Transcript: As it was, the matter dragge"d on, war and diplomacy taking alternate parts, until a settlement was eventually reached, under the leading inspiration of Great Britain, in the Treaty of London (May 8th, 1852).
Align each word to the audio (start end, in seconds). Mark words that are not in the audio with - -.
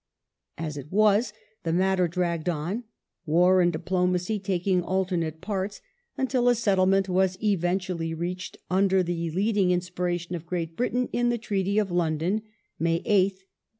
As 0.57 0.77
it 0.77 0.91
was, 0.91 1.31
the 1.61 1.71
matter 1.71 2.07
dragge"d 2.07 2.49
on, 2.49 2.85
war 3.27 3.61
and 3.61 3.71
diplomacy 3.71 4.39
taking 4.39 4.81
alternate 4.81 5.41
parts, 5.41 5.79
until 6.17 6.49
a 6.49 6.55
settlement 6.55 7.07
was 7.07 7.37
eventually 7.43 8.11
reached, 8.11 8.57
under 8.67 9.03
the 9.03 9.29
leading 9.29 9.69
inspiration 9.69 10.33
of 10.33 10.47
Great 10.47 10.75
Britain, 10.75 11.07
in 11.13 11.29
the 11.29 11.37
Treaty 11.37 11.77
of 11.77 11.91
London 11.91 12.41
(May 12.79 12.95
8th, 13.01 13.45
1852). 13.45 13.45